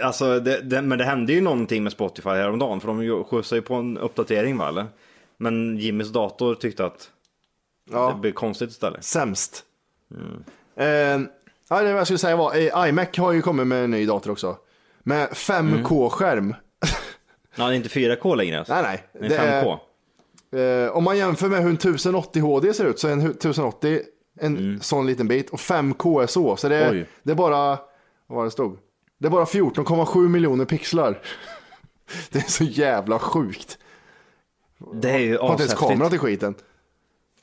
[0.02, 3.58] Alltså, det, det, men det hände ju någonting med Spotify häromdagen, för de ju- skjutsade
[3.58, 4.86] ju på en uppdatering va, eller?
[5.36, 7.10] Men Jimmys dator tyckte att
[7.90, 8.18] det ja.
[8.20, 9.04] blev konstigt istället.
[9.04, 9.64] Sämst.
[10.76, 10.86] Eh,
[11.68, 14.30] ja, det jag skulle säga var, eh, iMac har ju kommit med en ny dator
[14.30, 14.56] också.
[15.02, 16.54] Med 5K-skärm.
[17.54, 18.74] Ja, det är inte 4K längre alltså.
[18.74, 18.82] Nej,
[19.12, 19.28] nej.
[19.28, 19.78] Det är 5K.
[20.86, 23.30] Eh, om man jämför med hur en 1080 HD ser ut så är en hu-
[23.30, 24.00] 1080
[24.40, 26.56] en sån liten bit och 5K är så.
[26.68, 27.06] Det Oj.
[27.22, 27.78] det är bara,
[28.26, 28.78] vad var det stod?
[29.18, 31.22] Det är bara 14,7 miljoner pixlar.
[32.30, 33.78] Det är så jävla sjukt.
[34.94, 36.54] Det är ju Har inte ens kamera till skiten.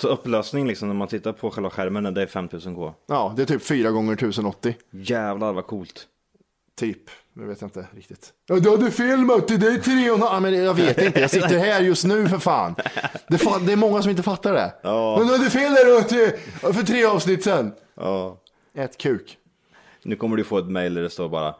[0.02, 2.94] Så upplösning liksom när man tittar på själva skärmen, det är 5000K.
[3.08, 4.76] Ja, det är typ 4 gånger 1080.
[4.92, 6.08] Jävlar vad coolt.
[6.76, 7.10] Typ.
[7.40, 8.34] Nu vet jag inte riktigt.
[8.48, 10.42] Ja, du hade fel Matti, det är tre och halv.
[10.42, 12.76] Men jag vet inte, jag sitter här just nu för fan.
[13.28, 14.74] Det, fa- det är många som inte fattar det.
[14.82, 15.16] Ja.
[15.20, 16.38] Men du hade fel där ute
[16.74, 17.74] för tre avsnitt sen.
[17.96, 18.38] Ja.
[18.78, 19.38] Ett kuk.
[20.04, 21.56] Nu kommer du få ett mail där det står bara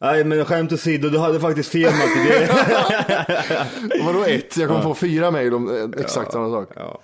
[0.00, 2.28] Nej men skämt åsido, du hade faktiskt fel Matti.
[2.28, 3.66] Det...
[4.04, 4.56] Vadå ett?
[4.56, 6.68] Jag kommer få fyra mejl om eh, exakt samma sak.
[6.76, 7.00] ja.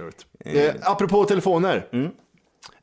[0.00, 0.26] Roligt.
[0.44, 1.88] Eh, apropå telefoner.
[1.92, 2.04] Mm.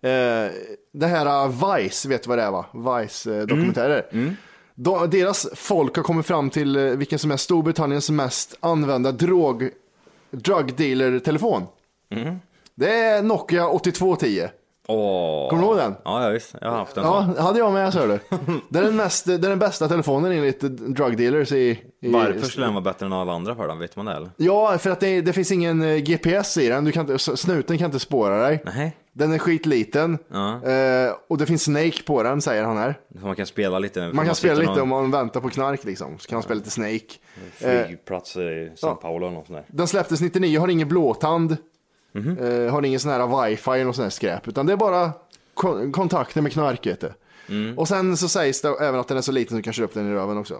[0.01, 0.51] Eh,
[0.93, 2.65] det här uh, Vice, vet du vad det är va?
[3.01, 4.05] Vice eh, dokumentärer.
[4.11, 4.35] Mm.
[4.75, 9.69] De, deras folk har kommit fram till eh, vilken som är Storbritanniens mest använda drog,
[10.31, 10.77] drug
[11.23, 11.63] telefon.
[12.09, 12.39] Mm.
[12.75, 14.47] Det är Nokia 8210.
[14.87, 15.49] Åh.
[15.49, 15.95] Kommer du ihåg den?
[16.03, 18.19] Ja, ja visst, jag har haft en Ja, hade jag med så du.
[18.69, 21.79] Det är den, mest, det är den bästa telefonen enligt drug dealers i...
[22.01, 23.79] i Varför skulle den vara bättre än alla andra för den?
[23.79, 24.29] Vet man det eller?
[24.37, 26.85] Ja, för att det, det finns ingen eh, GPS i den.
[26.85, 28.61] Du kan inte, snuten kan inte spåra dig.
[28.65, 28.97] Nej.
[29.13, 30.17] Den är skitliten.
[30.27, 30.63] Ja.
[30.69, 32.99] Eh, och det finns Snake på den, säger han här.
[33.19, 34.11] Så man kan spela lite.
[34.13, 36.19] Man kan spela lite om man väntar på knark liksom.
[36.19, 36.99] Så kan man spela lite Snake.
[37.59, 39.65] Eh, Flygplats i São Paulo eller något sånt där.
[39.77, 41.57] den släpptes 99, har ingen blåtand.
[42.11, 42.37] Mhm.
[42.37, 44.47] Eh, har ingen sån här wifi eller något sånt här skräp.
[44.47, 45.11] Utan det är bara
[45.53, 47.11] ko- kontakter med knark vet du.
[47.49, 47.77] Mm.
[47.79, 49.85] Och sen så sägs det även att den är så liten så du kan köra
[49.85, 50.59] upp den i röven också.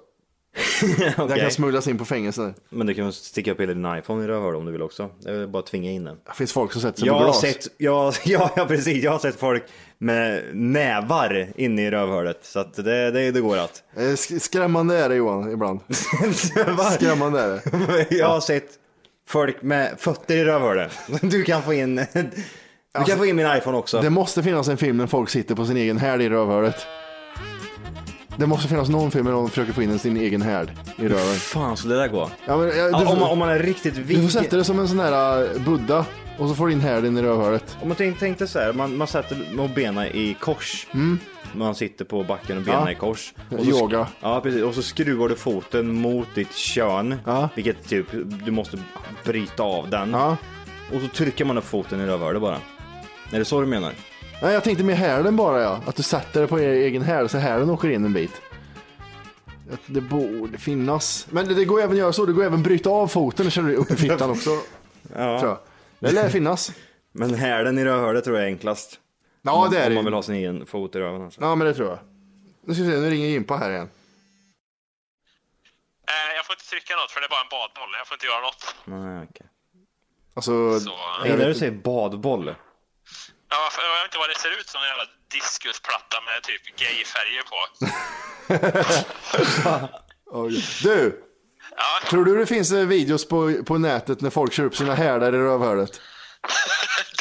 [0.97, 1.39] Den Okej.
[1.39, 2.53] kan smugglas in på fängelser.
[2.69, 5.09] Men du kan sticka upp hela din iPhone i rövhålet om du vill också.
[5.19, 6.15] Det är bara att tvinga in den.
[6.25, 7.41] Det finns folk som sätter sig Jag på har glas.
[7.41, 9.63] sett, jag, ja, ja precis, jag har sett folk
[9.97, 12.39] med nävar inne i rövhålet.
[12.41, 13.83] Så att det, det, det går att.
[13.97, 15.79] Eh, sk- Skrämmande är det Johan, ibland.
[16.95, 17.47] Skrämmande är
[18.09, 18.15] det.
[18.15, 18.69] Jag har sett
[19.27, 20.91] folk med fötter i rövhålet.
[21.21, 21.95] Du kan få in,
[22.97, 24.01] du kan få in min iPhone också.
[24.01, 26.75] Det måste finnas en film när folk sitter på sin egen härd i rövhålet.
[28.37, 31.35] Det måste finnas någon film när någon försöker få in sin egen härd i röven.
[31.35, 32.29] Fan så det där går.
[32.45, 34.21] Ja, men, ja, Ja, du, om, man, om man är riktigt du vig.
[34.21, 36.05] får sätta det som en sån här uh, Buddha
[36.37, 37.77] och så får du in härden i rövhålet.
[37.81, 40.87] Om man tänk- tänkte så här, man, man sätter benen i kors.
[41.55, 42.87] Man sitter på backen och benen Mm.
[42.87, 42.91] Ja.
[42.91, 43.33] i kors.
[43.49, 44.07] Och så, Yoga.
[44.21, 44.63] Ja, precis.
[44.63, 47.15] Och så skruvar du foten mot ditt kön.
[47.25, 47.49] Ja.
[47.55, 48.05] Vilket typ,
[48.45, 48.77] du måste
[49.25, 50.11] bryta av den.
[50.11, 50.37] Ja.
[50.95, 52.57] Och så trycker man upp foten i rövhålet bara.
[53.31, 53.91] Är det så du menar?
[54.43, 55.81] Nej, jag tänkte med härden bara ja.
[55.85, 58.41] Att du sätter det på er egen härd så härden åker in en bit.
[59.73, 61.27] Att Det borde finnas.
[61.29, 62.25] Men det, det går även att göra så.
[62.25, 64.49] Det går även att bryta av foten och köra upp i fittan också.
[65.15, 65.39] Ja.
[65.39, 65.57] Tror jag.
[65.99, 66.71] Det lär finnas.
[67.11, 68.99] Men hälen i rövhålet tror jag är enklast.
[69.41, 71.21] Ja, det är Om man vill ha sin egen fot i röven.
[71.21, 71.41] Alltså.
[71.41, 71.99] Ja, men det tror jag.
[72.65, 73.89] Nu ska vi se, nu ringer Jimpa här igen.
[76.07, 77.89] Eh, jag får inte trycka något för det är bara en badboll.
[77.99, 78.75] Jag får inte göra något.
[78.85, 79.47] Nej, okej.
[80.33, 82.55] Alltså, Så, Jag gillar du säger badboll.
[83.75, 86.63] Ja, för jag vet inte vad det ser ut som en jävla diskusplatta med typ
[86.79, 87.59] gayfärger på.
[90.83, 91.23] Du,
[91.75, 94.95] Ja, tror du det finns eh, videos på, på nätet när folk kör upp sina
[94.95, 95.91] härdar i rövhålet?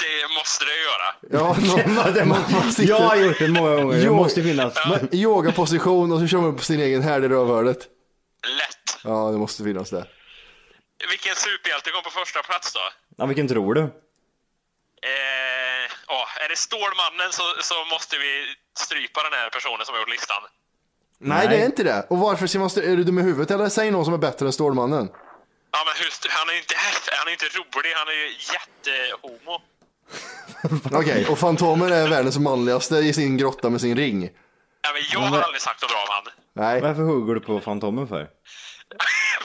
[0.03, 1.15] det måste det göra.
[1.31, 4.75] Ja, någon, Det må- man sitter- Jag har gjort det många gånger, det måste finnas.
[5.13, 7.79] i yogaposition och så kör man upp sin egen härd i rövhålet.
[8.47, 8.99] Lätt.
[9.05, 10.07] Ja, det måste finnas det.
[11.11, 12.81] Vilken superhjälte kom på första plats då?
[13.17, 13.81] Ja, vilken tror du?
[13.81, 13.89] Eh,
[16.13, 18.31] ja, är det Stålmannen så, så måste vi
[18.85, 20.43] strypa den här personen som har gjort listan.
[20.45, 21.49] Nej, Nej.
[21.49, 22.07] det är inte det.
[22.11, 24.53] Och varför stö- Är du dum i huvudet eller säg någon som är bättre än
[24.53, 25.09] Stålmannen?
[25.75, 26.75] Ja, men hur, han är ju inte
[27.19, 29.55] han är inte rolig, han är ju jättehomo.
[31.01, 34.31] Okej, och Fantomen är världens manligaste i sin grotta med sin ring.
[34.83, 36.25] Ja, men jag har aldrig sagt något bra om han.
[36.55, 38.19] Nej, Varför hugger du på Fantomen för?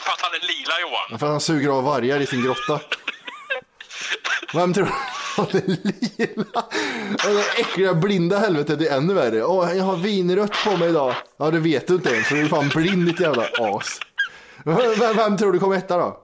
[0.05, 1.19] För att han är lila Johan.
[1.19, 2.79] för att han suger av vargar i sin grotta.
[4.53, 4.85] Vem tror
[5.37, 6.61] han är lila?
[7.27, 9.43] Och det äckliga blinda helvetet är ännu värre.
[9.43, 11.15] Åh, jag har vinrött på mig idag.
[11.37, 13.99] Ja, det vet du inte ens, för du är fan blind ditt jävla as.
[14.65, 16.23] Vem, vem tror du kom etta då?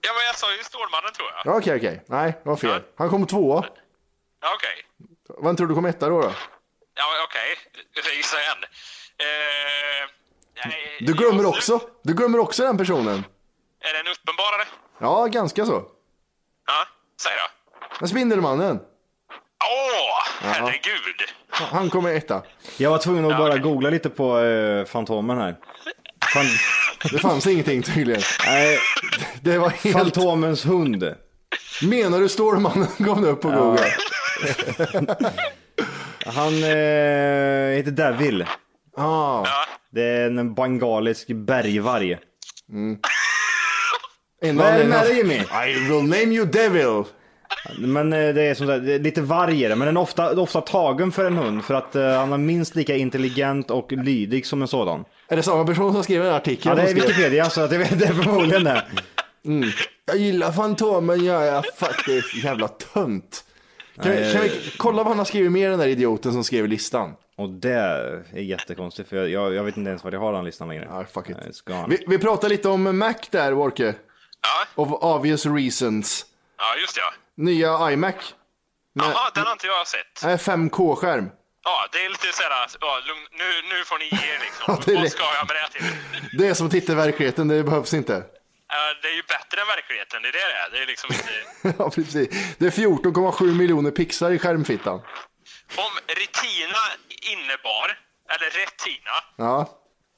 [0.00, 1.54] Ja, men jag sa ju Stålmannen tror jag.
[1.54, 2.04] Ja, Okej, okej.
[2.08, 2.82] Nej, det var fel.
[2.98, 3.64] Han kom tvåa.
[4.40, 4.84] Ja, okej.
[5.44, 6.20] Vem tror du kom etta då?
[6.20, 6.32] då?
[6.96, 7.56] Ja, men okej.
[8.06, 8.56] Jag gissar igen.
[9.18, 10.08] Eh,
[10.66, 13.24] nej, Du glömmer jag- också, du glömmer också den personen.
[13.80, 14.64] Är det en uppenbarare?
[14.98, 15.82] Ja, ganska så.
[16.66, 16.86] Ja,
[17.22, 17.63] säg då.
[18.00, 18.78] Men Spindelmannen,
[19.64, 21.14] Åh, herregud.
[21.50, 22.42] han kommer etta.
[22.76, 23.60] Jag var tvungen att bara okej.
[23.60, 25.56] googla lite på uh, Fantomen här.
[26.34, 26.44] Fan,
[27.12, 28.22] Det fanns ingenting tydligen.
[28.46, 28.78] nej,
[29.42, 29.96] Det var helt...
[29.96, 31.14] Fantomens hund.
[31.82, 33.84] Menar du Stålmannen kom det upp på Google?
[36.26, 38.42] Han eh, heter Devil.
[38.96, 39.46] Ah, Ja,
[39.90, 42.12] Det är en bengalisk bergvarg.
[44.42, 45.34] en Vad är det med dig Jimmy?
[45.68, 47.04] I will name you devil.
[47.78, 50.60] Men eh, det är, som sagt, lite varg är det, men den är ofta, ofta
[50.60, 54.62] tagen för en hund för att eh, han är minst lika intelligent och lydig som
[54.62, 55.04] en sådan.
[55.28, 56.78] Är det samma person som skriver artikeln?
[56.78, 58.82] Ja, det är Wikipedia så att det det är förmodligen det.
[60.06, 62.34] Jag gillar Fantomen gör jag faktiskt.
[62.34, 63.44] Jävla tönt.
[64.02, 66.68] Kan, vi, kan vi kolla vad han har skrivit mer den där idioten som skrev
[66.68, 67.12] listan?
[67.36, 70.68] Och det är jättekonstigt för jag, jag vet inte ens vad jag har den listan
[70.68, 70.86] längre.
[70.90, 71.36] Ja, fuck it.
[71.88, 73.84] Vi, vi pratade lite om Mac där, Worke.
[74.42, 76.26] ja, Of obvious reasons.
[76.58, 77.00] ja just det.
[77.00, 77.23] Ja.
[77.36, 78.14] Nya iMac.
[78.92, 80.22] Jaha, den har inte jag sett.
[80.24, 81.30] Är 5K-skärm.
[81.64, 84.64] Ja, det är lite såhär, ja, lugn, nu, nu får ni ge er liksom.
[84.94, 85.00] Ja.
[85.00, 85.86] Vad ska jag med det till?
[86.38, 88.24] Det är som att titta i verkligheten, det behövs inte.
[88.68, 90.70] Ja, det är ju bättre än verkligheten, det är det det är.
[90.70, 91.74] Det är liksom inte...
[91.82, 92.28] ja, precis.
[92.58, 94.94] Det är 14,7 miljoner pixlar i skärmfittan.
[95.76, 96.82] Om Retina
[97.32, 97.98] innebar,
[98.34, 99.68] eller Retina, Ja,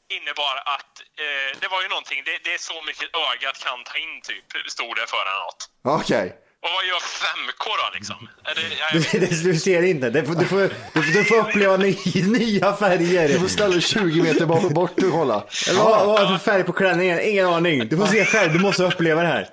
[0.09, 3.97] innebar att eh, det var ju någonting, det, det är så mycket ögat kan ta
[3.99, 5.61] in typ, stod det för något.
[6.01, 6.27] okej.
[6.67, 8.29] Och vad gör 5K då liksom?
[8.45, 10.61] Är det, vet, Du, du ser inte, du får, du får,
[10.95, 13.29] du får, du får uppleva ny, nya färger.
[13.29, 15.45] Du får ställa dig 20 meter bort, bort och kolla.
[15.69, 17.21] Eller Vad, vad är det för färg på klänningen?
[17.23, 17.89] Ingen aning.
[17.89, 19.49] Du får se själv, du måste uppleva det här.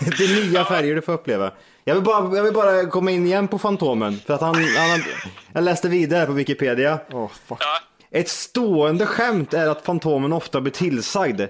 [0.18, 1.52] Det är nya färger du får uppleva.
[1.84, 4.20] Jag vill bara, jag vill bara komma in igen på Fantomen.
[4.26, 5.04] För att han, han
[5.52, 6.98] jag läste vidare på Wikipedia.
[7.12, 7.58] Åh, fuck.
[7.60, 11.40] ja, Ett stående skämt är att Fantomen ofta blir tillsagd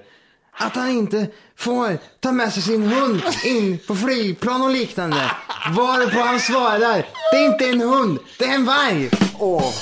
[0.57, 5.31] att han inte får ta med sig sin hund in på flygplan och liknande.
[5.75, 9.09] Varpå han svarar, det är inte en hund, det är en varg.
[9.39, 9.73] Åh,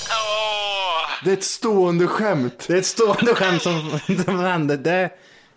[1.24, 2.66] det är ett stående skämt.
[2.68, 4.78] Det är ett stående skämt som, som händer.
[4.78, 5.10] Det,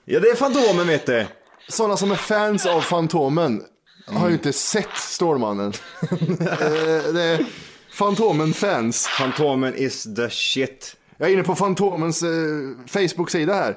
[0.04, 1.26] ja, det är Fantomen vet du.
[1.68, 3.62] Sådana som är fans av Fantomen
[4.06, 5.72] har ju inte sett Stålmannen.
[6.40, 7.46] Eh, det är
[7.92, 9.06] Fantomen-fans.
[9.06, 10.96] Fantomen is the shit.
[11.16, 12.28] Jag är inne på Fantomens eh,
[12.86, 13.76] Facebook-sida här.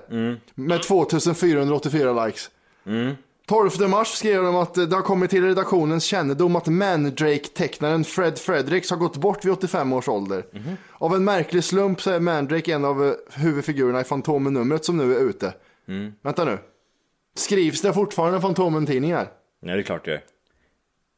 [0.56, 2.50] Med 2484 likes.
[3.48, 8.90] 12 mars skrev de att det har kommit till redaktionens kännedom att Mandrake-tecknaren Fred Fredericks
[8.90, 10.46] har gått bort vid 85 års ålder.
[10.94, 15.16] Av en märklig slump så är Mandrake en av eh, huvudfigurerna i Fantomen-numret som nu
[15.16, 15.54] är ute.
[16.22, 16.58] Vänta nu.
[17.36, 19.28] Skrivs det fortfarande Fantomen-tidningar?
[19.62, 20.22] Nej, det är klart det gör.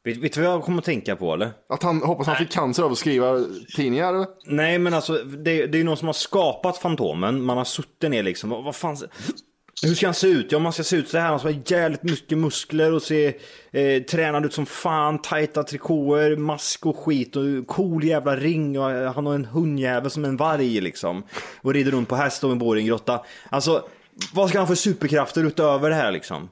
[0.04, 1.50] Vet, vet du vad jag kommer att tänka på eller?
[1.68, 3.44] Att han hoppas han fick cancer av att skriva
[3.76, 4.14] tidningar?
[4.14, 4.26] Eller?
[4.46, 7.42] Nej, men alltså det, det är ju någon som har skapat Fantomen.
[7.42, 8.50] Man har suttit ner liksom.
[8.50, 8.96] Vad, vad fan...
[9.82, 10.52] Hur ska han se ut?
[10.52, 11.28] Ja, man ska se ut så här.
[11.28, 13.26] Han ska ha jävligt mycket muskler och se
[13.72, 15.22] eh, tränad ut som fan.
[15.22, 18.80] Tajta trikåer, mask och skit och cool jävla ring.
[18.80, 21.22] Och eh, han har en hundjävel som en varg liksom.
[21.62, 23.24] Och rider runt på häst och bor i en grotta.
[23.48, 23.84] Alltså,
[24.34, 26.48] vad ska han få superkrafter utöver det här liksom?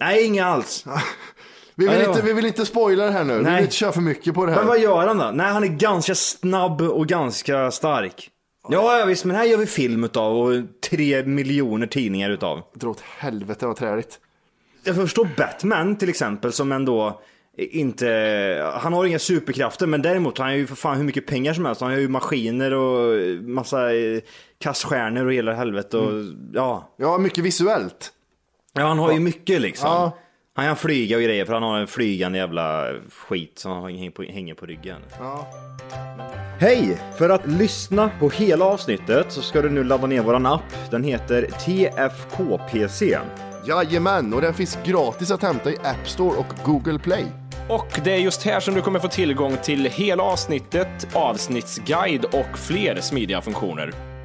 [0.00, 0.84] Nej, inga alls.
[1.78, 3.36] Vi vill, Ja, inte, vi vill inte spoila det här nu.
[3.36, 3.54] Vi Nej.
[3.54, 4.58] vill inte köra för mycket på det här.
[4.58, 5.30] Men vad gör han då?
[5.34, 8.30] Nej, han är ganska snabb och ganska stark.
[8.68, 10.52] Ja, ja visst, men här gör vi film utav och
[10.90, 12.62] tre miljoner tidningar utav.
[12.74, 14.18] Dra åt helvete vad träligt.
[14.84, 17.20] Jag förstår Batman till exempel som ändå
[17.58, 21.54] inte, han har inga superkrafter men däremot har han ju för fan hur mycket pengar
[21.54, 21.80] som helst.
[21.80, 24.20] Han har ju maskiner och massa eh,
[24.58, 26.94] kaststjärnor och hela helvete och ja.
[26.96, 28.12] Ja, mycket visuellt.
[28.72, 29.88] Ja han har ju mycket liksom.
[29.90, 30.18] Ja.
[30.58, 34.22] Han kan flyga och grejer för han har en flygande jävla skit som hänger på,
[34.22, 34.96] hänger på ryggen.
[36.58, 36.98] Hej!
[37.18, 40.90] För att lyssna på hela avsnittet så ska du nu ladda ner våran app.
[40.90, 43.18] Den heter TFKPC.
[43.66, 47.24] Jajamän, och den finns gratis att hämta i App Store och Google Play.
[47.68, 52.58] Och det är just här som du kommer få tillgång till hela avsnittet, avsnittsguide och
[52.58, 54.17] fler smidiga funktioner.